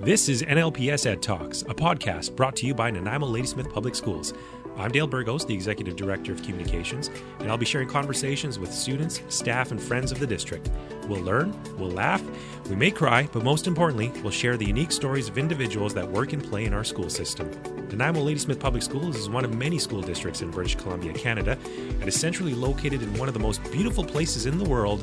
[0.00, 4.34] This is NLPS Ed Talks, a podcast brought to you by Nanaimo Ladysmith Public Schools.
[4.76, 9.22] I'm Dale Burgos, the Executive Director of Communications, and I'll be sharing conversations with students,
[9.30, 10.68] staff, and friends of the district.
[11.08, 12.22] We'll learn, we'll laugh,
[12.68, 16.34] we may cry, but most importantly, we'll share the unique stories of individuals that work
[16.34, 17.50] and play in our school system.
[17.88, 22.06] Nanaimo Ladysmith Public Schools is one of many school districts in British Columbia, Canada, and
[22.06, 25.00] is centrally located in one of the most beautiful places in the world,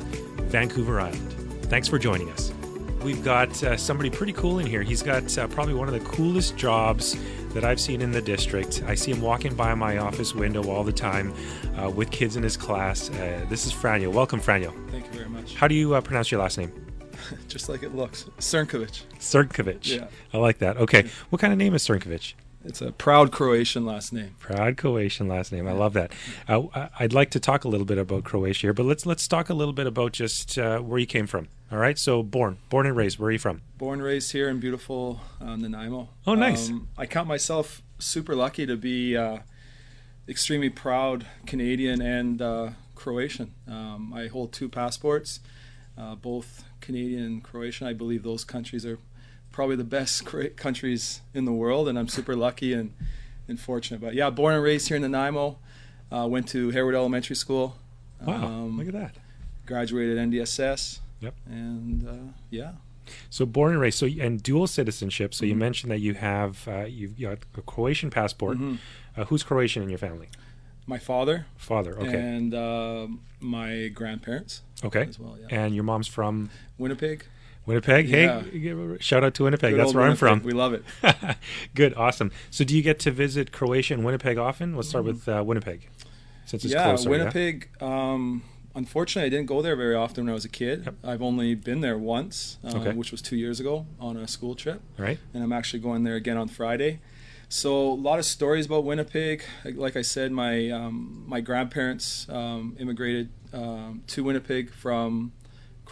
[0.48, 1.32] Vancouver Island.
[1.64, 2.52] Thanks for joining us.
[3.04, 4.80] We've got uh, somebody pretty cool in here.
[4.82, 7.14] He's got uh, probably one of the coolest jobs
[7.52, 8.82] that I've seen in the district.
[8.86, 11.34] I see him walking by my office window all the time
[11.78, 13.10] uh, with kids in his class.
[13.10, 14.10] Uh, this is Franjo.
[14.10, 14.72] Welcome, Franjo.
[14.90, 15.54] Thank you very much.
[15.54, 16.72] How do you uh, pronounce your last name?
[17.48, 18.24] Just like it looks.
[18.38, 19.02] Crnkovic.
[19.18, 19.80] Crnkovic.
[19.82, 20.06] Yeah.
[20.32, 20.78] I like that.
[20.78, 21.10] Okay.
[21.28, 22.32] What kind of name is Crnkovic?
[22.64, 24.36] It's a proud Croatian last name.
[24.38, 25.68] Proud Croatian last name.
[25.68, 26.12] I love that.
[26.48, 29.28] Uh, I- I'd like to talk a little bit about Croatia here, but let's let's
[29.28, 31.48] talk a little bit about just uh, where you came from.
[31.70, 31.98] All right.
[31.98, 33.18] So born, born and raised.
[33.18, 33.60] Where are you from?
[33.78, 36.08] Born and raised here in beautiful uh, Nanaimo.
[36.26, 36.70] Oh, nice.
[36.70, 39.38] Um, I count myself super lucky to be uh,
[40.28, 43.52] extremely proud Canadian and uh, Croatian.
[43.68, 45.40] Um, I hold two passports,
[45.98, 47.86] uh, both Canadian and Croatian.
[47.86, 48.98] I believe those countries are
[49.54, 52.92] probably the best countries in the world, and I'm super lucky and,
[53.46, 54.00] and fortunate.
[54.00, 55.58] But yeah, born and raised here in Nanaimo.
[56.12, 57.76] Uh, went to Harewood Elementary School.
[58.24, 58.44] Wow.
[58.44, 59.14] Um, look at that.
[59.66, 60.98] graduated NDSS.
[61.20, 61.34] Yep.
[61.46, 62.72] And uh, yeah,
[63.30, 63.98] So born and raised.
[63.98, 65.32] So and dual citizenship.
[65.34, 65.58] So you Mhm.
[65.58, 68.58] mentioned that you have uh, you've got a Croatian passport.
[68.58, 68.78] Mhm.
[69.16, 70.28] Uh, who's Croatian in your family?
[70.86, 71.98] my father Father.
[71.98, 72.20] Okay.
[72.20, 73.06] and uh,
[73.40, 75.04] my grandparents okay.
[75.08, 75.38] as well.
[75.40, 77.24] Yeah, And your mom's from Winnipeg.
[77.66, 78.08] Winnipeg.
[78.08, 78.42] Yeah.
[78.42, 79.72] Hey, shout out to Winnipeg.
[79.72, 80.42] Good That's where I'm from.
[80.42, 80.84] We love it.
[81.74, 81.94] Good.
[81.94, 82.30] Awesome.
[82.50, 84.76] So do you get to visit Croatia and Winnipeg often?
[84.76, 85.88] Let's start with uh, Winnipeg,
[86.44, 86.80] since it's Mm-hmm.
[86.82, 87.10] yeah, closer.
[87.10, 87.68] Winnipeg.
[87.82, 88.42] Um,
[88.74, 90.82] unfortunately, I didn't go there very often when I was a kid.
[90.84, 90.94] Yep.
[91.04, 92.92] I've only been there once, uh, Okay.
[92.92, 95.18] which was two years ago on a school trip, All right.
[95.32, 97.00] and I'm actually going there again on Friday.
[97.48, 99.44] So a lot of stories about Winnipeg.
[99.64, 105.32] Like- Like I said, my um, my grandparents um, immigrated um, to Winnipeg from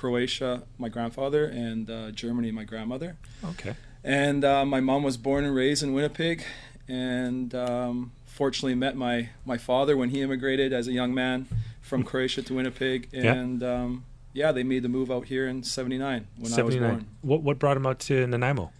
[0.02, 3.16] Croatia, my grandfather, and uh, Germany, my grandmother.
[3.50, 3.76] Okay.
[4.02, 6.42] And uh, my mom was born and raised in Winnipeg,
[6.88, 11.46] and um, fortunately met my my father when he immigrated as a young man
[11.82, 13.10] from Croatia to Winnipeg.
[13.12, 13.32] Yeah.
[13.32, 17.06] And um, yeah, they made the move out here in '79 when I was born.
[17.20, 18.72] What what brought him out to Nanaimo,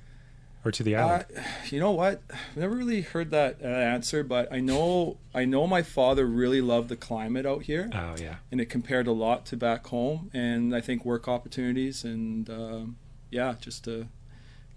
[0.65, 1.25] or to the island?
[1.37, 1.41] Uh,
[1.71, 2.23] you know what?
[2.31, 6.61] I've never really heard that uh, answer, but I know I know my father really
[6.61, 8.37] loved the climate out here, oh yeah.
[8.51, 10.31] and it compared a lot to back home.
[10.33, 12.97] And I think work opportunities and um,
[13.31, 14.09] yeah, just to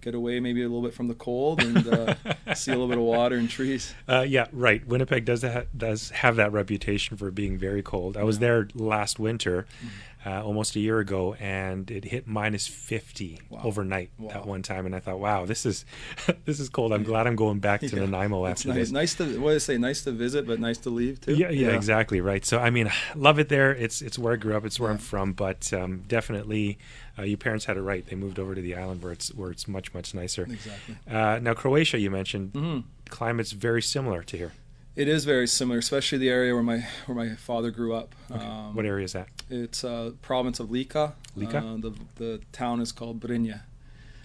[0.05, 2.13] get away maybe a little bit from the cold and uh,
[2.53, 3.93] see a little bit of water and trees.
[4.07, 4.85] Uh, yeah, right.
[4.85, 8.15] Winnipeg does that, does have that reputation for being very cold.
[8.15, 9.87] I was there last winter, Mm-hmm.
[10.25, 13.61] Uh, almost a year ago, and it hit minus fifty Wow.
[13.63, 14.31] overnight Wow.
[14.31, 15.85] at one time, and I thought, wow, this is
[16.45, 16.91] this is cold.
[16.93, 17.99] I'm glad I'm going back to Yeah.
[18.05, 18.91] Nanaimo after nice, this.
[18.91, 19.77] nice to what do I say?
[19.77, 21.35] Nice to visit, but nice to leave too.
[21.35, 22.43] Yeah, yeah, exactly right.
[22.45, 23.73] So I mean, love it there.
[23.75, 24.65] It's it's where I grew up.
[24.65, 25.33] It's where I'm from.
[25.33, 26.77] But um, definitely,
[27.19, 28.05] uh, your parents had it right.
[28.05, 30.43] They moved over to the island where it's where it's much much nicer.
[30.43, 30.95] Exactly.
[31.09, 34.51] Uh, now Croatia, you mentioned hmm climate's very similar to here.
[34.95, 38.15] It is very similar, especially the area where my where my father grew up.
[38.31, 39.27] Um, what area is that?
[39.49, 41.13] It's uh, province of Lika.
[41.35, 41.57] Lika?
[41.57, 43.59] Uh, the the town is called Brinje.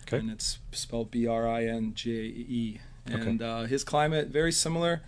[0.02, 0.18] Okay.
[0.18, 2.80] And it's spelled B R I N J E.
[3.10, 3.20] Okay.
[3.20, 5.02] And uh, his climate very similar.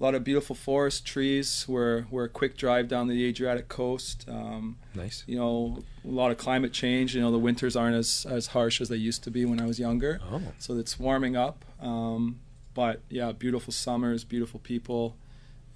[0.00, 1.64] A lot of beautiful forest trees.
[1.68, 4.24] We're we're a quick drive down the Adriatic coast.
[4.28, 5.22] Um, Nice.
[5.28, 7.14] you know, a lot of climate change.
[7.14, 9.66] You know, the winters aren't as as harsh as they used to be when I
[9.66, 10.20] was younger.
[10.32, 11.64] Oh, So it's warming up.
[11.80, 12.40] Um,
[12.74, 15.16] but yeah, beautiful summers, beautiful people,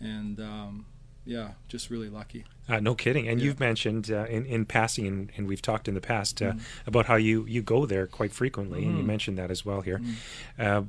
[0.01, 0.87] and um,
[1.25, 2.45] yeah, just really lucky.
[2.71, 3.27] uh, no kidding.
[3.29, 3.47] And Yeah.
[3.47, 6.61] you've mentioned uh, in in passing, and, and we've talked in the past uh, Mhm.
[6.87, 9.07] about how you you go there quite frequently, and you Mhm.
[9.07, 10.01] mentioned that as well here.
[10.59, 10.83] Uh,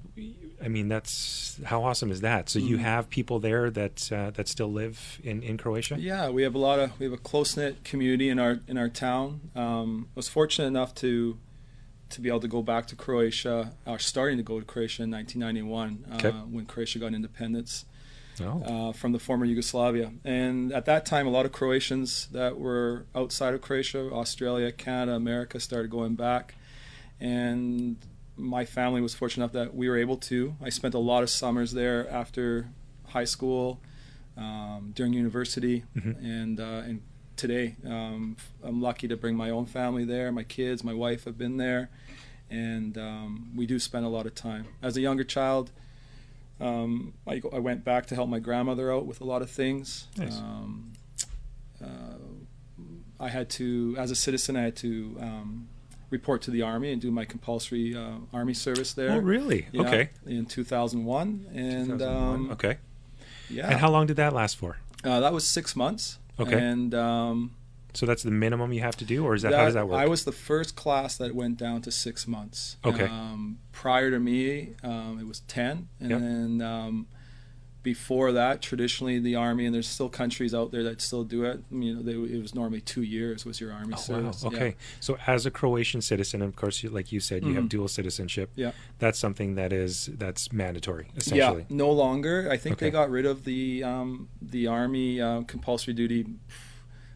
[0.62, 2.50] I mean, that's how awesome is that?
[2.50, 5.96] So you have people there that uh, that still live in in Croatia.
[5.97, 8.78] Yeah, we have a lot of we have a close knit community in our in
[8.78, 9.40] our town.
[9.56, 11.38] Um, I was fortunate enough to
[12.12, 15.11] to be able to go back to Croatia, or starting to go to Croatia in
[15.11, 17.85] 1991 uh, when Croatia got independence
[18.41, 20.14] Oh, uh, from the former Yugoslavia.
[20.23, 25.14] And at that time, a lot of Croatians that were outside of Croatia, Australia, Canada,
[25.14, 26.56] America, started going back.
[27.20, 27.97] And
[28.38, 30.56] my family was fortunate enough that we were able to.
[30.64, 32.70] I spent a lot of summers there after
[33.08, 33.82] high school,
[34.38, 36.23] um, during university, Mhm.
[36.23, 37.02] and uh, and
[37.40, 40.32] today um, I'm lucky to bring my own family there.
[40.32, 41.90] My kids, my wife have been there,
[42.50, 44.68] and um, we do spend a lot of time.
[44.82, 45.72] As a younger child,
[46.59, 50.08] um, I, I went back to help my grandmother out with a lot of things.
[50.18, 50.38] Nice.
[50.38, 50.91] Um,
[51.84, 51.88] uh,
[53.20, 55.68] I had to, as a citizen, I had to um,
[56.09, 59.12] report to the army and do my compulsory uh, army service there.
[59.12, 59.68] Oh, really?
[59.72, 60.09] Yeah, Okay.
[60.26, 62.35] In 2001, and 2001.
[62.35, 62.78] um, okay.
[63.50, 64.78] yeah, And how long did that last for?
[65.03, 66.18] uh, that was six months.
[66.40, 66.58] Okay.
[66.58, 67.56] and um,
[67.94, 70.00] So that's the minimum you have to do, or is that, how does that work?
[70.00, 72.78] I was the first class that went down to six months.
[72.86, 73.06] Okay.
[73.06, 76.20] Um, prior to me, um, it was ten, and Yep.
[76.20, 77.08] then um,
[77.81, 81.64] before that, traditionally the army, and there's still countries out there that still do it.
[81.72, 84.02] You know, they, it was normally two years was your army Oh, wow.
[84.02, 84.41] service.
[84.43, 84.47] Yeah.
[84.49, 84.76] Okay.
[84.99, 87.70] So as a Croatian citizen, of course, you, like you said, you have Mhm.
[87.70, 88.52] dual citizenship.
[88.55, 88.72] Yeah.
[88.99, 91.66] That's something that is that's mandatory, essentially.
[91.70, 92.49] Yeah, no longer.
[92.52, 92.87] I think Okay.
[92.87, 96.25] they got rid of the um, the army uh, compulsory duty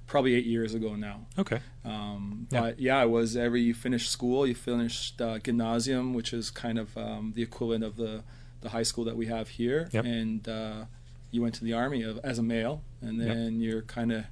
[0.07, 1.25] probably eight years ago now.
[1.37, 1.59] Okay.
[1.83, 2.61] Um, Yeah.
[2.61, 6.77] But yeah, it was every you finished school, you finished uh, gymnasium, which is kind
[6.77, 8.23] of um, the equivalent of the
[8.63, 10.05] the high school that we have here, Yep.
[10.05, 10.85] and uh,
[11.31, 13.27] you went to the army of, as a male, and Yep.
[13.27, 14.25] then you're kind of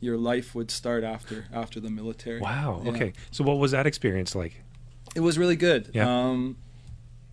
[0.00, 2.40] your life would start after after the military.
[2.40, 2.82] Wow.
[2.84, 2.90] Yeah.
[2.90, 3.12] Okay.
[3.30, 4.62] So what was that experience like?
[5.14, 5.90] It was really good.
[5.94, 6.08] Yeah.
[6.08, 6.56] Um,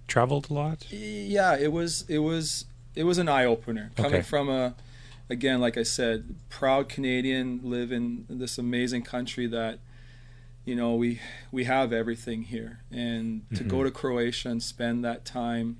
[0.07, 0.87] Traveled a lot?
[0.91, 2.65] yeah it was it was
[2.95, 4.21] it was an eye-opener coming Okay.
[4.21, 4.75] from a
[5.29, 9.79] again like i said proud canadian live in this amazing country that
[10.65, 13.85] you know we we have everything here and to go Mhm.
[13.85, 15.77] to croatia and spend that time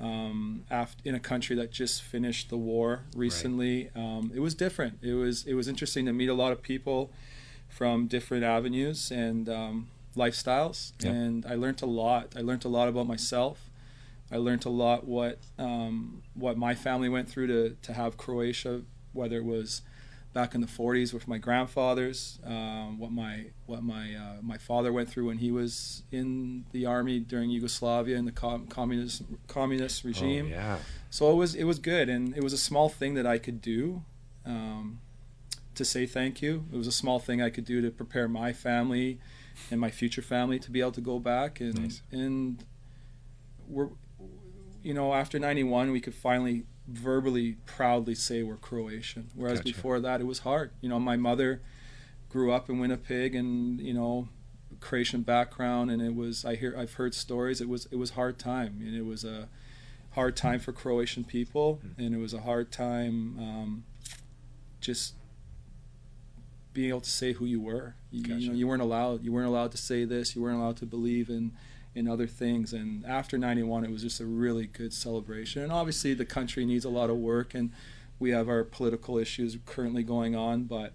[0.00, 3.90] um, after, in a country that just finished the war recently.
[3.94, 4.98] Um, it was different.
[5.02, 7.10] It was it was interesting to meet a lot of people
[7.68, 10.92] from different avenues and um, lifestyles.
[11.00, 11.10] Yeah.
[11.10, 12.34] and i learned a lot.
[12.36, 13.70] I learned a lot about myself.
[14.30, 18.82] I learned a lot what um, what my family went through to, to have Croatia,
[19.12, 19.82] whether it was
[20.36, 24.92] back in the 40s with my grandfathers, um, what my what my uh, my father
[24.92, 30.04] went through when he was in the army during Yugoslavia and the com- communist communist
[30.04, 30.48] regime.
[30.52, 30.78] Oh, yeah.
[31.08, 33.62] So it was it was good, and it was a small thing that I could
[33.62, 34.02] do
[34.44, 35.00] um,
[35.74, 36.66] to say thank you.
[36.70, 39.18] It was a small thing I could do to prepare my family
[39.70, 42.02] and my future family to be able to go back and Nice.
[42.12, 42.62] and
[43.66, 43.88] we're
[44.82, 49.72] you know after 91 we could finally verbally proudly say we're Croatian whereas Gotcha.
[49.74, 51.60] before that it was hard you know my mother
[52.28, 54.28] grew up in Winnipeg and you know
[54.80, 58.38] Croatian background and it was I hear I've heard stories it was it was hard
[58.38, 59.48] time and it was a
[60.12, 62.00] hard time for Croatian people Mm-hmm.
[62.02, 63.84] and it was a hard time um,
[64.80, 65.14] just
[66.72, 68.40] being able to say who you were you, Gotcha.
[68.40, 70.86] you know you weren't allowed you weren't allowed to say this you weren't allowed to
[70.86, 71.52] believe in
[71.96, 72.72] in other things.
[72.72, 75.62] And after 91 it was just a really good celebration.
[75.62, 77.72] And obviously the country needs a lot of work and
[78.18, 80.92] we have our political issues currently going on but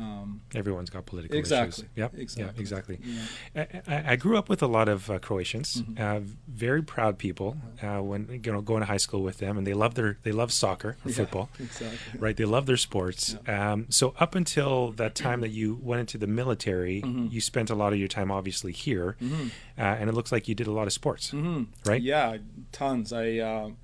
[0.00, 1.96] um, Everyone's got political exactly issues.
[1.96, 2.14] Yep.
[2.16, 2.98] exactly Yeah, exactly.
[3.04, 3.74] Yeah.
[3.86, 6.00] I, I- grew up with a lot of uh, Croatians, Mhm.
[6.00, 7.56] uh, very proud people.
[7.82, 10.32] Uh, when you know going to high school with them, and they love their they
[10.32, 12.36] love soccer or Yeah, football, exactly right?
[12.36, 13.36] They love their sports.
[13.46, 17.30] Um, so up until that time that you went into the military, Mhm.
[17.32, 19.50] you spent a lot of your time obviously here, Mhm.
[19.78, 22.02] uh, and it looks like you did a lot of sports, hmm right?
[22.02, 22.38] Yeah,
[22.72, 23.12] tons.
[23.12, 23.76] I um,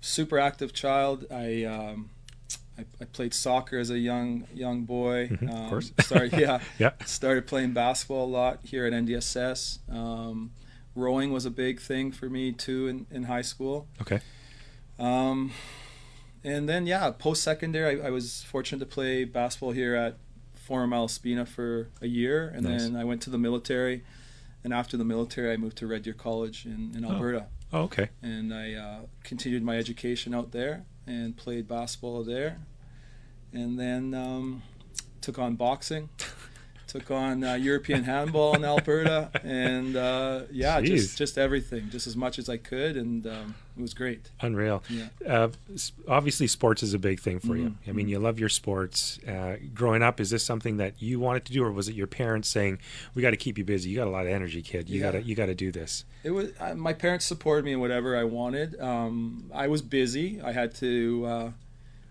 [0.00, 1.26] super active child.
[1.30, 2.10] I, um,
[2.78, 5.28] I I played soccer as a young young boy.
[5.28, 5.92] Mhm, of Um, course.
[6.00, 6.60] Started yeah.
[6.78, 6.92] Yeah.
[7.04, 9.78] Started playing basketball a lot here at NDSS.
[9.90, 10.52] Um,
[10.94, 13.86] rowing was a big thing for me too in, in high school.
[14.00, 14.20] Okay.
[14.98, 15.52] Um,
[16.44, 20.16] and then yeah, post secondary, I, I was fortunate to play basketball here at
[20.54, 22.82] Forum Malaspina for a year, and Nice.
[22.82, 24.04] then I went to the military.
[24.64, 27.12] And after the military, I moved to Red Deer College in, in Oh.
[27.12, 28.08] Alberta Oh, okay.
[28.22, 32.58] and I uh, continued my education out there and played basketball there,
[33.52, 34.62] and then um,
[35.20, 36.08] took on boxing,
[36.88, 40.86] took on uh, European handball in Alberta, and uh, yeah, Jeez.
[40.86, 44.30] just just everything, just as much as I could, and um, it was great.
[44.40, 44.82] Unreal.
[44.88, 45.08] Yeah.
[45.26, 45.48] Uh,
[46.08, 47.70] obviously, sports is a big thing for you.
[47.70, 47.74] Mhm.
[47.88, 49.18] I mean, you love your sports.
[49.26, 52.06] Uh, growing up, is this something that you wanted to do, or was it your
[52.08, 52.78] parents saying,
[53.14, 53.90] "We got to keep you busy.
[53.90, 54.88] You got a lot of energy, kid.
[54.88, 55.12] You Yeah.
[55.12, 57.80] got to you got to do this." It was uh, my parents supported me in
[57.80, 58.80] whatever I wanted.
[58.80, 60.40] Um, I was busy.
[60.40, 61.52] I had to.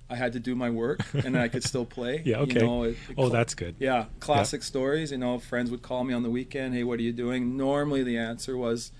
[0.10, 2.22] I had to do my work, and I could still play.
[2.26, 2.60] Yeah, You okay.
[2.60, 3.76] know, it- it Oh, cl- that's good.
[3.80, 5.12] Yeah, classic stories.
[5.12, 6.74] You know, friends would call me on the weekend.
[6.74, 7.58] Hey, what are you doing?
[7.58, 8.92] Normally, the answer was,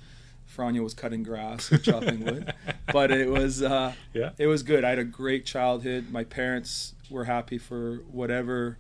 [0.54, 2.54] Franya was cutting grass or chopping wood.
[2.92, 4.32] But it was, uh, Yeah.
[4.38, 4.84] it was good.
[4.86, 6.10] I had a great childhood.
[6.10, 8.78] My parents were happy for whatever,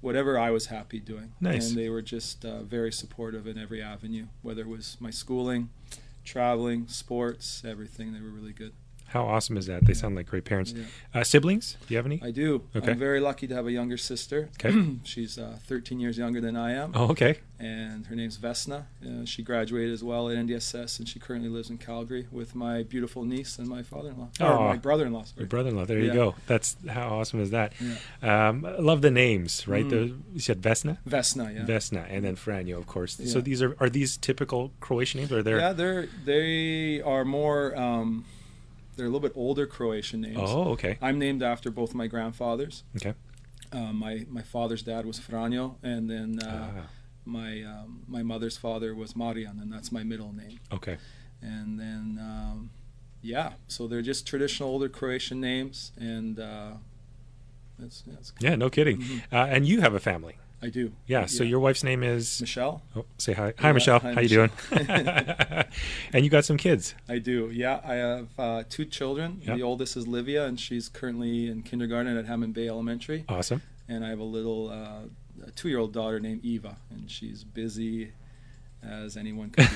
[0.00, 1.32] whatever I was happy doing.
[1.40, 1.68] Nice.
[1.70, 5.70] And they were just uh, very supportive in every avenue, whether it was my schooling,
[6.24, 8.12] traveling, sports, everything.
[8.12, 8.72] They were really good.
[9.08, 9.86] How awesome is that?
[9.86, 10.72] They sound like great parents.
[10.72, 10.84] Yeah.
[11.14, 11.76] Uh, siblings?
[11.86, 12.20] Do you have any?
[12.22, 12.62] I do.
[12.74, 12.90] Okay.
[12.92, 14.48] I'm very lucky to have a younger sister.
[14.64, 14.96] Okay.
[15.04, 17.38] She's uh, 13 years younger than I am, Oh, okay.
[17.60, 18.84] and her name's Vesna.
[19.04, 22.82] Uh, she graduated as well at NDSS, and she currently lives in Calgary with my
[22.82, 24.68] beautiful niece and my father-in-law, or Aw.
[24.68, 25.24] my brother-in-law.
[25.36, 25.84] Your brother-in-law.
[25.84, 26.34] There you go.
[26.46, 27.72] That's how awesome is that?
[28.22, 28.48] Yeah.
[28.48, 29.84] Um, love the names, right?
[29.86, 29.90] Mm.
[29.90, 31.64] The, you said Vesna, Vesna, yeah.
[31.64, 33.20] Vesna, and then Franjo, of course.
[33.24, 35.58] So these are are these typical Croatian names, or they're?
[35.60, 37.76] Yeah, they're they are more.
[37.78, 38.24] Um,
[38.96, 40.38] they're a little bit older Croatian names.
[40.40, 40.98] Oh, okay.
[41.00, 42.82] I'm named after both my grandfathers.
[42.96, 43.14] Okay.
[43.72, 46.82] Uh, my my father's dad was Franjo, and then uh, Ah,
[47.24, 50.58] my um, my mother's father was Marian, and that's my middle name.
[50.72, 50.96] okay.
[51.42, 52.70] And then um,
[53.22, 56.72] yeah, so they're just traditional older Croatian names, and uh,
[57.78, 58.98] that's, that's Yeah, no kidding.
[58.98, 59.22] Mhm.
[59.32, 60.36] Uh, and you have a family.
[60.62, 60.92] I do.
[61.06, 61.26] Yeah.
[61.26, 62.40] So your wife's name is.
[62.40, 62.82] Michelle.
[62.96, 63.52] Oh, say hi.
[63.58, 64.00] Hi, Yeah, Michelle.
[64.00, 64.50] hi, How you doing?
[66.12, 66.94] And you got some kids.
[67.08, 67.50] I do.
[67.52, 69.40] Yeah, I have uh, two children.
[69.44, 69.56] Yeah.
[69.56, 73.24] The oldest is Livia, and she's currently in kindergarten at Hammond Bay Elementary.
[73.28, 73.62] Awesome.
[73.88, 78.12] And I have a little uh, two-year-old daughter named Eva, and she's busy
[78.82, 79.68] as anyone could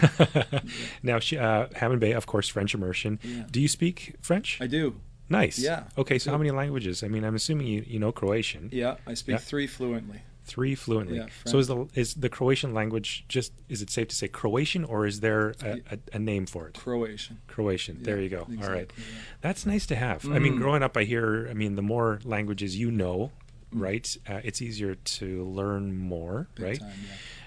[0.52, 0.60] be.
[1.02, 3.18] now, she, uh, Hammond Bay, of course, French immersion.
[3.22, 3.44] Yeah.
[3.50, 4.58] Do you speak French?
[4.60, 4.96] I do.
[5.28, 5.58] nice.
[5.58, 7.02] Yeah, Okay, so how many languages?
[7.04, 8.70] I mean, I'm assuming you, you know Croatian.
[8.72, 9.38] Yeah, I speak Yeah.
[9.38, 10.22] three fluently.
[10.54, 11.18] Three fluently.
[11.18, 13.52] Yeah, so is the is the Croatian language just?
[13.68, 16.74] Is it safe to say Croatian, or is there a, a, a name for it?
[16.74, 17.38] Croatian.
[17.46, 17.96] Croatian.
[17.98, 18.40] Yeah, there you go.
[18.62, 18.90] All right.
[18.96, 19.04] yeah.
[19.42, 20.24] That's nice to have.
[20.28, 20.58] I mean, Mhm.
[20.58, 21.46] growing up, I hear.
[21.48, 23.30] I mean, the more languages you know,
[23.72, 23.80] Mm.
[23.82, 26.80] right, uh, it's easier to learn more, Big right?
[26.80, 26.98] time.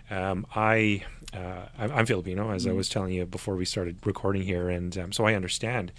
[0.10, 2.76] Um, I, uh, I'm, Filipino, as I Mhm.
[2.78, 5.92] was telling you before we started recording here, and um, so I understand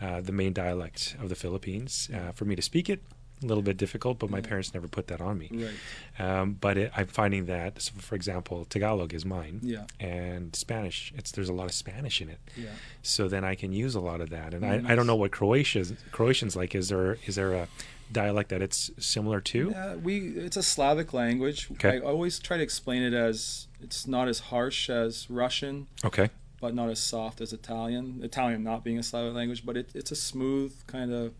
[0.00, 2.08] uh, the main dialect of the Philippines.
[2.14, 3.00] Uh, for me to speak it,
[3.42, 5.50] a little bit difficult, but my parents never put that on me.
[5.52, 5.74] Right.
[6.18, 9.84] Um, but it, I'm finding that, so for example, Tagalog is mine, Yeah.
[10.00, 11.12] and Spanish.
[11.16, 12.70] It's there's a lot of Spanish in it, Yeah.
[13.02, 14.54] so then I can use a lot of that.
[14.54, 16.74] And Oh, I, I don't know what Croatia's Croatian's like.
[16.74, 17.68] Is there is there a
[18.10, 19.70] dialect that it's similar to?
[19.70, 21.68] Yeah, we it's a Slavic language.
[21.72, 21.96] Okay.
[21.96, 26.30] I always try to explain it as it's not as harsh as Russian, Okay.
[26.58, 28.20] but not as soft as Italian.
[28.22, 31.34] Italian not being a Slavic language, but it, it's a smooth kind of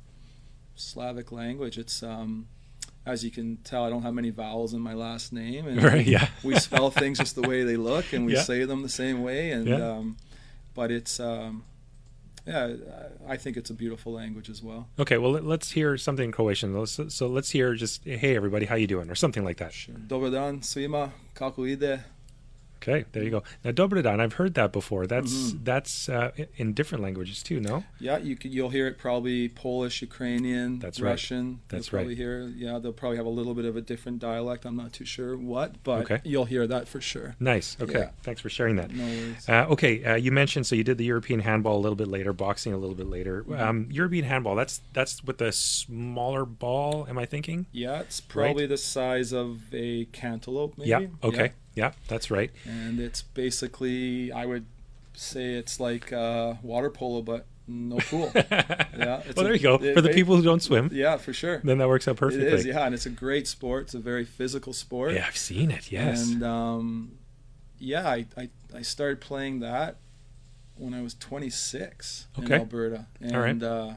[0.77, 1.79] Slavic language.
[1.79, 2.47] It's um,
[3.05, 6.07] as you can tell, I don't have many vowels in my last name, and Right,
[6.07, 6.29] yeah.
[6.45, 8.43] we spell things just the way they look, and we Yeah.
[8.43, 9.51] say them the same way.
[9.53, 9.91] And Yeah.
[9.91, 10.17] um,
[10.75, 11.65] but it's um,
[12.47, 12.75] yeah,
[13.29, 14.87] I think it's a beautiful language as well.
[14.99, 16.79] Okay, well let- let's hear something in Croatian.
[16.79, 19.73] Let's, so let's hear just hey everybody, how you doing, or something like that.
[20.09, 22.05] Dobar dan svima, kako ide?
[22.89, 23.43] Okay, there you go.
[23.65, 25.07] Now Dobar dan, I've heard that before.
[25.07, 25.65] That's Mhm.
[25.65, 27.59] that's uh, in different languages too.
[27.61, 27.85] No.
[27.99, 31.11] Yeah, you could, you'll hear it probably Polish, Ukrainian, That's right.
[31.11, 31.61] Russian.
[31.69, 34.65] That's you'll probably hear yeah, they'll probably have a little bit of a different dialect.
[34.65, 36.21] I'm not too sure what, but Okay.
[36.25, 37.35] you'll hear that for sure.
[37.41, 37.77] Nice.
[37.81, 38.11] Okay, Yeah.
[38.23, 38.93] thanks for sharing that.
[38.95, 39.49] No worries.
[39.49, 42.33] Uh, okay, uh, you mentioned so you did the European handball a little bit later,
[42.33, 43.43] boxing a little bit later.
[43.49, 43.61] Mhm.
[43.61, 44.55] Um, European handball.
[44.55, 47.07] That's that's with a smaller ball.
[47.09, 47.67] Am I thinking?
[47.73, 50.91] yeah, it's probably the size of a cantaloupe, maybe.
[50.91, 51.07] Yeah.
[51.23, 51.45] Okay.
[51.47, 51.51] Yeah.
[52.09, 52.51] That's right.
[52.65, 54.67] And it's basically, I would
[55.15, 58.31] say it's like uh, water polo, but no pool.
[58.35, 59.23] yeah.
[59.27, 59.75] it's well, a- there you go.
[59.77, 61.61] it For the people who don't swim, yeah, for sure.
[61.65, 62.47] then that works out perfectly.
[62.47, 63.85] It is, yeah, and it's a great sport.
[63.85, 65.13] It's a very physical sport.
[65.15, 65.91] Yeah, I've seen it.
[65.93, 66.31] Yes.
[66.31, 67.19] And um,
[67.79, 69.97] yeah, I, I, I started playing that
[70.77, 72.55] when I was 26 in Okay.
[72.55, 73.07] Alberta.
[73.21, 73.63] And All right.
[73.63, 73.95] uh,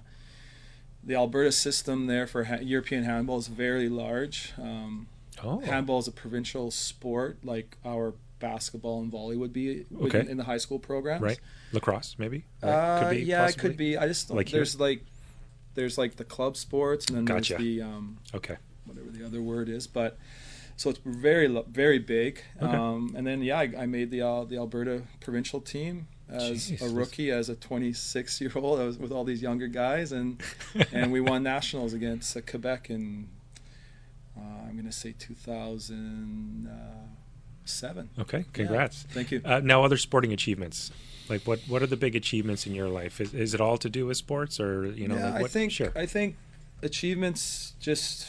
[1.04, 4.54] the Alberta system there for ha- European handball is very large.
[4.58, 5.08] Um,
[5.44, 5.60] oh.
[5.60, 10.26] Handball is a provincial sport like our basketball and volley would be Okay.
[10.28, 11.22] in the high school programs.
[11.22, 11.40] Right.
[11.74, 12.46] Lacrosse, maybe.
[12.64, 12.70] Right?
[13.08, 13.48] Uh, yeah, possibly?
[13.48, 13.98] it could be.
[13.98, 14.60] I just don't, Like here?
[14.60, 15.04] there's like
[15.76, 17.54] there's like the club sports and then Gotcha.
[17.54, 18.56] there's the um, Okay.
[18.86, 20.18] whatever the other word is, but
[20.78, 22.42] so it's very very big.
[22.62, 22.74] Okay.
[22.76, 26.82] Um, and then yeah, I, I made the uh, the Alberta provincial team as Jeez,
[26.82, 28.80] a rookie, as a 26 year old.
[28.80, 30.42] I was with all these younger guys, and
[30.94, 33.28] and we won nationals against uh, Quebec in
[34.70, 38.10] I'm going to say 2007.
[38.20, 38.46] Okay.
[38.54, 39.08] Congrats.
[39.10, 39.42] Thank you.
[39.44, 40.92] Uh, now, other sporting achievements.
[41.28, 43.22] Like, what what are the big achievements in your life?
[43.22, 45.72] Is, is it all to do with sports, or you know, yeah, like I think
[45.72, 45.92] sure.
[45.96, 46.36] I think
[46.82, 48.28] achievements just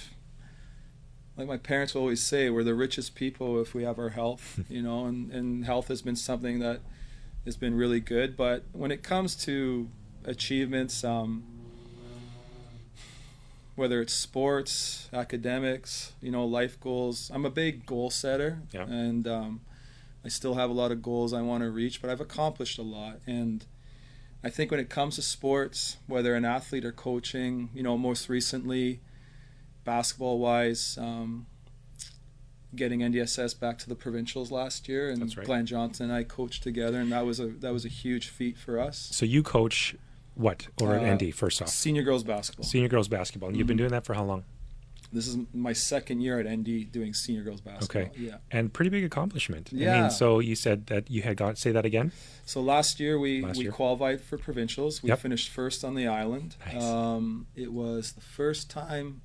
[1.40, 4.60] like my parents will always say, we're the richest people if we have our health,
[4.68, 6.80] you know, and, and health has been something that
[7.44, 8.36] has been really good.
[8.36, 9.88] But when it comes to
[10.24, 11.44] achievements, um,
[13.80, 18.82] whether it's sports, academics, you know, life goals, I'm a big goal setter, Yeah.
[18.84, 19.62] and um,
[20.22, 22.82] I still have a lot of goals I want to reach, but I've accomplished a
[22.82, 23.20] lot.
[23.26, 23.64] And
[24.44, 28.28] I think when it comes to sports, whether an athlete or coaching, you know, most
[28.28, 29.00] recently,
[29.84, 31.46] basketball wise, um,
[32.76, 35.46] getting NDSS back to the provincials last year, and right.
[35.46, 38.58] Glenn Johnson and I coached together, and that was a that was a huge feat
[38.58, 39.08] for us.
[39.10, 39.96] so you coach
[40.34, 41.68] what or Uh, ND first off?
[41.68, 42.64] Senior girls basketball.
[42.64, 43.48] Senior girls basketball.
[43.50, 43.80] And you've been Mhm.
[43.80, 44.44] doing that for how long?
[45.12, 48.02] This is my second year at ND doing senior girls basketball.
[48.02, 48.10] Okay.
[48.26, 48.36] Yeah.
[48.52, 49.70] And pretty big accomplishment.
[49.72, 50.00] I Yeah.
[50.02, 52.12] mean, so you said that you had got say that again.
[52.46, 53.72] So last year we, Last we year.
[53.72, 55.02] qualified for provincials.
[55.02, 55.18] We Yep.
[55.18, 56.54] finished first on the island.
[56.64, 56.82] Nice.
[56.84, 59.22] Um, it was the first time,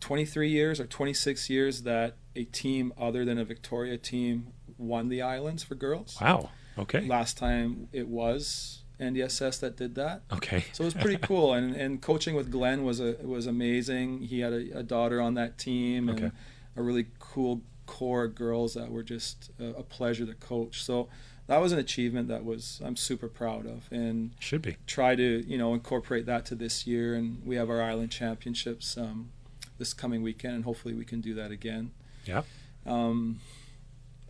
[0.00, 5.22] 23 years or 26 years, that a team other than a Victoria team won the
[5.22, 6.18] islands for girls.
[6.20, 6.50] Wow.
[6.76, 7.00] Okay.
[7.06, 10.22] Last time it was NDSS that did that.
[10.32, 10.64] Okay.
[10.72, 14.22] So it was pretty cool, and and coaching with Glenn was a was amazing.
[14.22, 16.30] He had a, a daughter on that team, and Okay.
[16.76, 20.82] a really cool core of girls that were just a, a pleasure to coach.
[20.82, 21.08] So
[21.48, 24.76] that was an achievement that was I'm super proud of, and Should be.
[24.86, 27.14] try to you know incorporate that to this year.
[27.14, 29.30] And we have our island championships um,
[29.78, 31.90] this coming weekend, and hopefully we can do that again.
[32.24, 32.42] Yeah.
[32.86, 33.40] Um,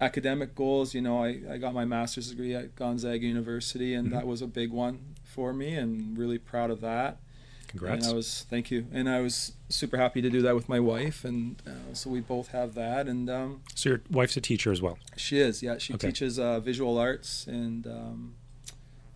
[0.07, 4.13] academic goals, you know, I, I got my master's degree at Gonzaga University, and Mhm.
[4.13, 7.21] that was a big one for me, and really proud of that.
[7.69, 8.05] Congrats.
[8.05, 10.81] And I was thank you, and I was super happy to do that with my
[10.81, 13.07] wife, and uh, so we both have that.
[13.09, 14.99] And um, so your wife's a teacher as well.
[15.17, 16.09] she is, yeah, she Okay.
[16.09, 18.35] teaches uh, visual arts and um,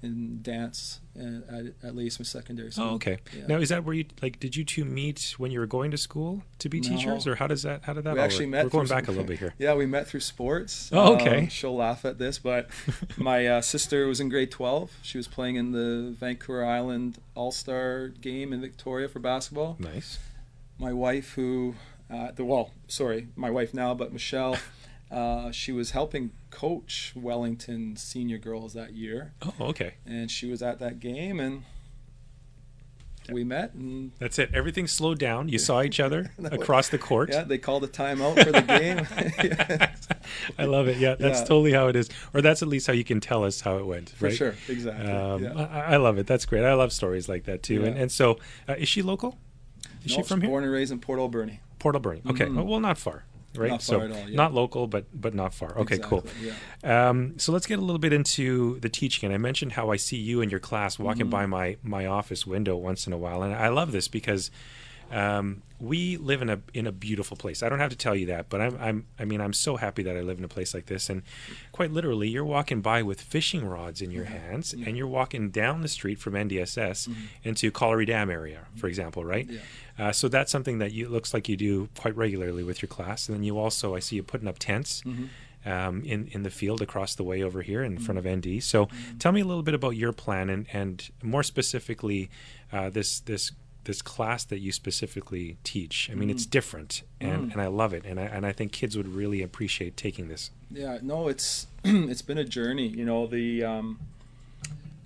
[0.02, 2.84] and dance at, at, at Ladysmith Secondary School.
[2.84, 3.18] Oh, okay.
[3.36, 3.46] Yeah.
[3.46, 4.38] Now is that where you like?
[4.38, 7.46] Did you two meet when you were going to school to be teachers, or how
[7.46, 7.84] does that?
[7.84, 8.14] How did that?
[8.14, 8.52] We all actually work?
[8.52, 9.54] met We're going back a little bit here.
[9.58, 10.90] Yeah, we met through sports.
[10.92, 11.38] Oh, okay.
[11.40, 12.68] Um, she'll laugh at this, but
[13.16, 14.98] my uh, sister was in grade 12.
[15.02, 19.76] She was playing in the Vancouver Island All Star game in Victoria for basketball.
[19.78, 20.18] Nice.
[20.78, 21.74] My wife, who,
[22.10, 24.58] uh, the well, sorry, my wife now, but Michelle,
[25.10, 29.94] uh, she was helping coach Wellington senior girls that year, Oh, okay.
[30.06, 31.62] and she was at that game, and
[33.30, 34.50] we met, and That's it.
[34.54, 35.48] Everything slowed down.
[35.48, 37.30] You saw each other across the court.
[37.32, 39.88] yeah, they called a timeout for the game.
[40.58, 40.98] I love it.
[40.98, 41.44] Yeah, that's Yeah.
[41.44, 43.86] totally how it is, or that's at least how you can tell us how it
[43.86, 44.10] went.
[44.10, 44.34] For right?
[44.36, 45.10] sure, exactly.
[45.10, 45.54] Um, yeah.
[45.54, 46.26] I, I love it.
[46.28, 46.64] That's great.
[46.64, 47.84] I love stories like that too.
[47.84, 49.38] And and so, uh, is she local?
[50.04, 50.50] Is No, she from here?
[50.50, 51.58] Born and raised in Port Alberni.
[51.80, 52.22] Port Alberni.
[52.30, 52.46] Okay.
[52.46, 52.64] Mhm.
[52.64, 53.24] Well, not far.
[53.54, 53.70] Right.
[53.70, 54.26] Not so all, yeah.
[54.36, 55.78] not local, but but not far.
[55.78, 55.98] Okay.
[55.98, 56.26] Cool.
[56.42, 57.08] Yeah.
[57.08, 59.26] Um, so let's get a little bit into the teaching.
[59.26, 61.30] And I mentioned how I see you and your class walking Mhm.
[61.30, 64.50] by my my office window once in a while, and I love this because
[65.12, 67.62] um, we live in a in a beautiful place.
[67.62, 70.02] I don't have to tell you that, but I'm I'm I mean I'm so happy
[70.02, 71.08] that I live in a place like this.
[71.08, 71.22] And
[71.72, 74.40] quite literally, you're walking by with fishing rods in your Mhm.
[74.40, 74.86] hands, Yeah.
[74.88, 77.14] and you're walking down the street from NDSS Mhm.
[77.44, 79.46] into Colliery Dam area, for example, right?
[79.48, 79.60] Yeah.
[79.98, 83.28] Uh, so that's something that you looks like you do quite regularly with your class.
[83.28, 85.28] And then you also I see you putting up tents Mhm.
[85.64, 88.56] um, in in the field across the way over here in front of Mm-hmm.
[88.58, 88.62] ND.
[88.62, 92.28] So tell me a little bit about your plan and and more specifically
[92.72, 93.52] uh, this this
[93.84, 96.10] this class that you specifically teach.
[96.10, 96.50] I mean, it's Mhm.
[96.50, 97.52] different, and, Mm.
[97.52, 100.50] and I love it, and I and I think kids would really appreciate taking this.
[100.72, 102.88] Yeah, no, it's it's been a journey.
[102.88, 103.98] You know, the um,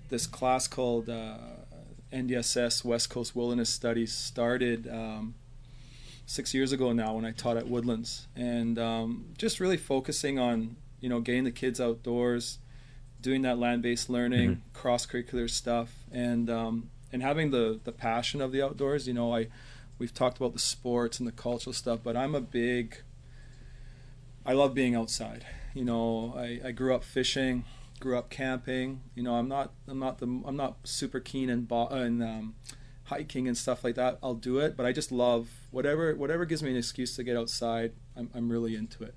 [0.09, 1.37] this class called uh,
[2.13, 5.35] NDSS West Coast Wilderness Studies started um,
[6.27, 10.77] six years ago now when I taught at Woodlands, and um, just really focusing on
[11.01, 12.59] you know getting the kids outdoors,
[13.21, 14.61] doing that land-based learning, Mhm.
[14.75, 19.07] cross-curricular stuff, and um, and having the the passion of the outdoors.
[19.07, 19.49] You know, I
[19.99, 22.97] we've talked about the sports and the cultural stuff, but I'm a big
[24.45, 25.45] I love being outside.
[25.75, 27.65] You know, I, I grew up fishing,
[28.01, 29.03] grew up camping.
[29.15, 32.55] You know, I'm not I'm not the I'm not super keen in bo- in um,
[33.05, 34.19] hiking and stuff like that.
[34.23, 37.37] I'll do it, but I just love whatever whatever gives me an excuse to get
[37.37, 37.93] outside.
[38.17, 39.15] I'm I'm really into it.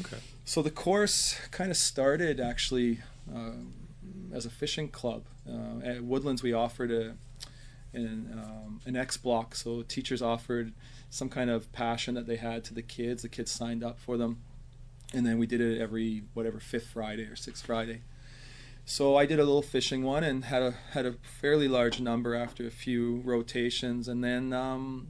[0.00, 0.18] Okay.
[0.44, 3.00] So the course kind of started actually
[3.32, 3.72] um,
[4.32, 6.42] as a fishing club uh, at Woodlands.
[6.42, 7.14] We offered a
[7.92, 10.72] an, um, an X block, so teachers offered
[11.10, 13.22] some kind of passion that they had to the kids.
[13.22, 14.42] The kids signed up for them,
[15.12, 18.02] and then we did it every whatever fifth Friday or sixth Friday.
[18.86, 22.34] So I did a little fishing one and had a had a fairly large number
[22.34, 25.08] after a few rotations, and then um,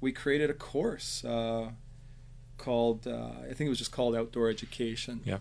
[0.00, 1.70] we created a course uh,
[2.58, 5.20] called uh, I think it was just called Outdoor Education.
[5.24, 5.38] Yeah.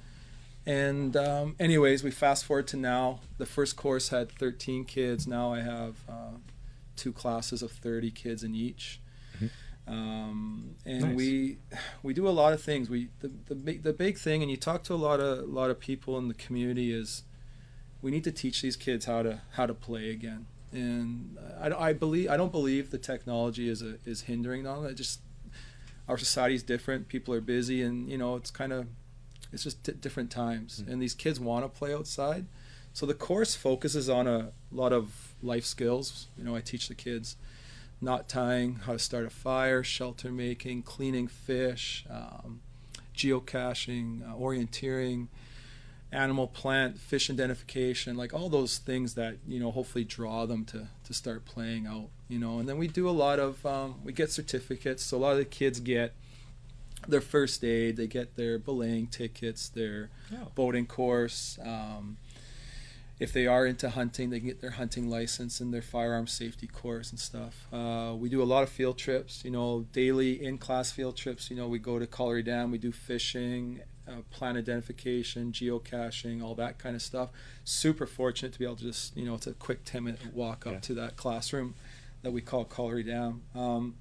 [0.67, 3.19] And um, anyways, we fast forward to now.
[3.37, 5.27] The first course had 13 kids.
[5.27, 6.37] Now I have uh,
[6.95, 8.99] two classes of 30 kids in each.
[9.39, 9.49] Mhm.
[9.87, 11.15] Um, and Nice.
[11.15, 11.57] we
[12.01, 12.89] we do a lot of things.
[12.89, 15.51] We the, the big the big thing, and you talk to a lot of a
[15.51, 17.23] lot of people in the community is
[18.05, 20.45] we need to teach these kids how to how to play again.
[20.71, 24.85] And I, I believe I don't believe the technology is a, is hindering them.
[24.85, 25.21] I just
[26.07, 27.07] our society is different.
[27.07, 28.85] People are busy, and you know it's kind of
[29.51, 30.83] it's just di different times.
[30.83, 30.87] Mm.
[30.91, 32.45] And these kids want to play outside,
[32.93, 36.27] so the course focuses on a lot of life skills.
[36.37, 37.37] You know, I teach the kids
[38.01, 42.61] knot tying, how to start a fire, shelter making, cleaning fish, um,
[43.17, 45.29] geocaching, uh, orienteering,
[46.15, 50.87] animal, plant, fish identification, like all those things that you know hopefully draw them to
[51.03, 52.09] to start playing out.
[52.27, 55.03] You know, and then we do a lot of um, we get certificates.
[55.03, 56.13] So a lot of the kids get
[57.07, 60.47] their first aid, they get their belaying tickets, their Oh.
[60.55, 61.59] boating course.
[61.63, 62.17] Um,
[63.19, 66.67] if they are into hunting, they can get their hunting license and their firearm safety
[66.67, 67.67] course and stuff.
[67.71, 71.49] Uh, we do a lot of field trips, you know, daily in class field trips.
[71.49, 76.55] You know, we go to Colliery Dam, we do fishing, uh, plant identification, geocaching, all
[76.55, 77.29] that kind of stuff.
[77.63, 80.67] Super fortunate to be able to just, you know, it's a quick 10 minute walk
[80.67, 80.79] up Yeah.
[80.81, 81.75] to that classroom
[82.21, 83.41] that we call Colliery Dam.
[83.55, 83.95] Um,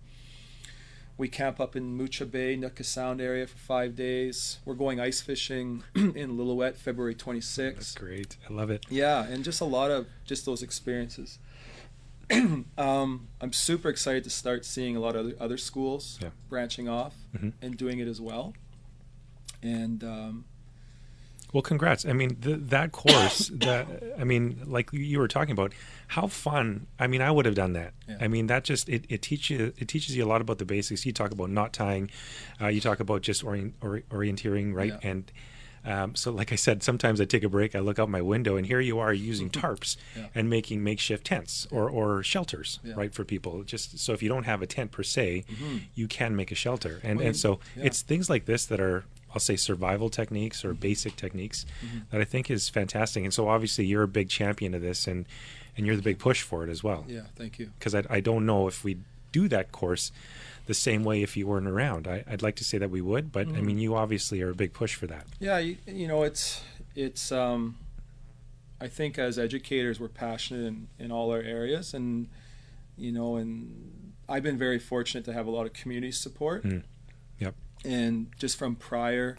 [1.17, 4.59] we camp up in Mucha Bay, Nootka Sound area for five days.
[4.65, 7.75] We're going ice fishing in Lillooet February 26th.
[7.75, 8.37] That's great.
[8.49, 8.85] I love it.
[8.91, 11.39] Yeah, and just a lot of just those experiences.
[12.79, 16.31] um, I'm super excited to start seeing a lot of other, other schools Yeah.
[16.49, 17.53] branching off Mhm.
[17.63, 18.55] and doing it as well.
[19.65, 20.45] And um,
[21.53, 22.05] Well, congrats.
[22.05, 23.87] I mean, th- that course, that
[24.19, 25.73] I mean, like you were talking about,
[26.09, 26.87] how fun.
[26.99, 27.95] I mean, I would have done that.
[28.09, 28.19] Yeah.
[28.21, 31.07] I mean, that just it, it teaches it teaches you a lot about the basics.
[31.07, 32.11] You talk about knot tying,
[32.61, 34.93] uh, you talk about just orient, or, orienteering, right?
[35.03, 35.11] Yeah.
[35.11, 35.33] And
[35.87, 38.57] um, so, like I said, sometimes I take a break, I look out my window,
[38.57, 40.27] and here you are using tarps Yeah.
[40.35, 42.95] and making makeshift tents or, or shelters, Yeah.
[42.97, 43.63] right, for people.
[43.65, 45.83] Just so if you don't have a tent per se, Mhm.
[45.95, 47.85] you can make a shelter, and Well, and so yeah.
[47.85, 50.69] it's things like this that are I'll say survival techniques Mm-hmm.
[50.69, 51.67] or basic techniques
[52.11, 53.25] that I think is fantastic.
[53.25, 55.27] And so obviously you're a big champion of this, and
[55.77, 57.05] and you're the big push for it as well.
[57.09, 57.71] yeah, thank you.
[57.79, 58.99] Because I, I don't know if we
[59.33, 60.13] do that course
[60.67, 62.07] the same way if you weren't around.
[62.07, 63.65] I, I'd like to say that we would, but I Mhm.
[63.65, 65.27] mean you obviously are a big push for that.
[65.41, 66.63] Yeah, you, you know, it's
[66.95, 67.33] it's.
[67.33, 67.77] Um,
[68.81, 72.29] I think as educators, we're passionate in, in all our areas, and
[72.97, 76.65] you know, and I've been very fortunate to have a lot of community support.
[76.65, 76.83] Mm.
[77.41, 77.55] Yep.
[77.85, 79.37] And just from prior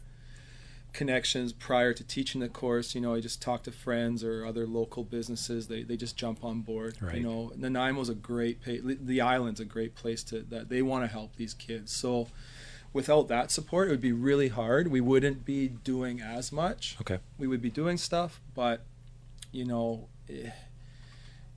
[0.94, 4.66] connections, prior to teaching the course, you know, I just talk to friends or other
[4.66, 5.68] local businesses.
[5.68, 6.98] They, they just jump on board.
[7.02, 7.16] Right.
[7.16, 11.08] You know, Nanaimo's a great the island's a great place to that they want to
[11.08, 11.92] help these kids.
[11.92, 12.28] So
[12.94, 14.88] without that support, it would be really hard.
[14.88, 16.96] We wouldn't be doing as much.
[17.02, 17.20] Okay.
[17.38, 18.86] We would be doing stuff, but
[19.52, 20.52] you know, eh,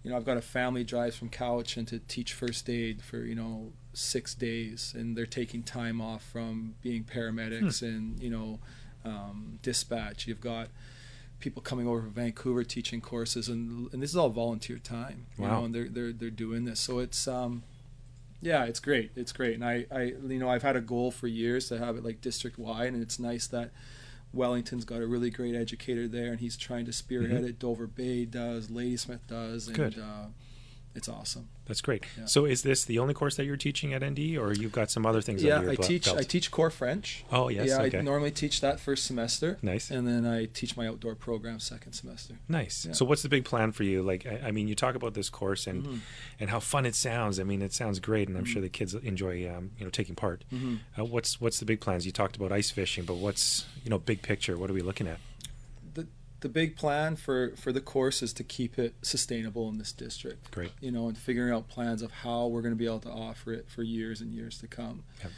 [0.02, 3.34] you know, I've got a family drives from Cowichan to teach first aid for you
[3.34, 8.58] know six days, and they're taking time off from being paramedics and you know
[9.04, 10.26] um, dispatch.
[10.26, 10.68] You've got
[11.40, 15.26] people coming over from Vancouver teaching courses, and and this is all volunteer time.
[15.36, 15.58] You Wow.
[15.60, 17.62] know, and they're they're they're doing this, so it's um,
[18.40, 19.10] yeah, it's great.
[19.16, 21.96] It's great, and I I you know I've had a goal for years to have
[21.96, 23.70] it like district wide, and it's nice that.
[24.32, 27.48] Wellington's got a really great educator there, and he's trying to spearhead Mhm.
[27.48, 27.58] it.
[27.58, 29.98] Dover Bay does, Ladysmith does, and Good.
[29.98, 30.26] Uh,
[30.98, 31.48] it's awesome.
[31.66, 32.02] That's great.
[32.18, 32.24] Yeah.
[32.26, 35.04] So is this the only course that you're teaching at ND, or you've got some
[35.06, 35.42] other things?
[35.42, 36.06] yeah, I teach.
[36.06, 36.18] belt?
[36.18, 37.24] I teach core French.
[37.32, 37.68] Oh yes.
[37.68, 37.98] yeah, okay.
[37.98, 39.90] I normally teach that first semester, nice.
[39.90, 42.34] and then I teach my outdoor program second semester.
[42.48, 42.84] Nice.
[42.86, 42.92] Yeah.
[42.92, 44.02] So, what's the big plan for you?
[44.02, 45.98] Like, I, I mean, you talk about this course and Mhm.
[46.40, 47.38] and how fun it sounds.
[47.38, 48.48] I mean, it sounds great, and I'm Mhm.
[48.48, 50.44] sure the kids enjoy, um, you know, taking part.
[50.52, 50.76] Mm-hmm.
[51.00, 52.04] Uh, what's what's the big plans?
[52.06, 54.56] You talked about ice fishing, but what's you know, big picture?
[54.58, 55.18] What are we looking at?
[56.40, 60.50] The big plan for for the course is to keep it sustainable in this district.
[60.52, 60.70] Great.
[60.80, 63.52] You know, and figuring out plans of how we're going to be able to offer
[63.52, 65.02] it for years and years to come.
[65.22, 65.32] Yep.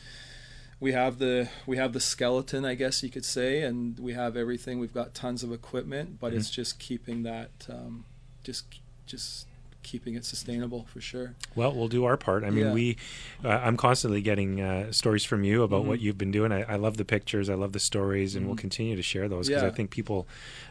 [0.79, 4.37] We have the we have the skeleton, I guess you could say, and we have
[4.37, 4.79] everything.
[4.79, 6.37] We've got tons of equipment, but Mhm.
[6.37, 8.05] it's just keeping that, um,
[8.45, 8.65] just
[9.07, 9.47] just
[9.83, 11.35] keeping it sustainable for sure.
[11.55, 12.45] Well, we'll do our part.
[12.45, 12.73] I mean, Yeah.
[12.73, 12.97] we,
[13.45, 16.03] uh, I'm constantly getting uh, stories from you about what Mhm.
[16.03, 16.53] you've been doing.
[16.53, 17.49] I, I love the pictures.
[17.49, 18.61] I love the stories, and we'll Mhm.
[18.61, 20.29] continue to share those because I think people,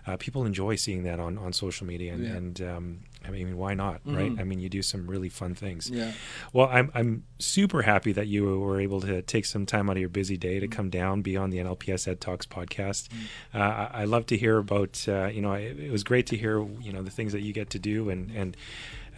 [0.08, 2.14] uh, people enjoy seeing that on, on social media.
[2.14, 2.36] And, Yeah.
[2.36, 3.00] and um,
[3.36, 4.32] I mean, why not, right?
[4.32, 4.40] Mhm.
[4.40, 5.90] I mean, you do some really fun things.
[5.90, 6.12] Yeah.
[6.54, 10.00] Well, I'm I'm super happy that you were able to take some time out of
[10.02, 10.72] your busy day to Mm.
[10.72, 13.08] come down, be on the NLPS Ed Talks podcast.
[13.10, 13.60] Mm.
[13.60, 16.38] Uh, I, I love to hear about uh, you know it, it was great to
[16.38, 18.56] hear you know the things that you get to do and and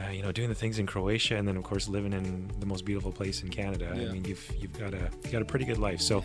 [0.05, 2.65] uh, you know doing the things in Croatia and then of course living in the
[2.65, 3.89] most beautiful place in Canada.
[3.91, 6.01] I mean you've you've got a you've got a pretty good life.
[6.01, 6.23] So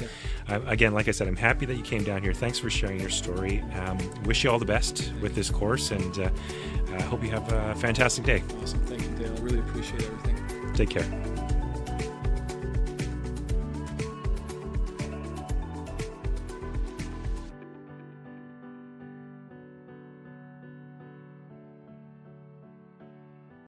[0.48, 0.60] Yeah.
[0.66, 2.32] again, like I said, I'm happy that you came down here.
[2.32, 3.60] Thanks for sharing your story.
[3.80, 6.30] Um, wish you all the best with this course and uh,
[6.92, 8.42] I hope you have a fantastic day.
[8.62, 8.80] Awesome.
[8.86, 9.34] Thank you, Dale.
[9.36, 10.72] I really appreciate everything.
[10.74, 11.35] Take care.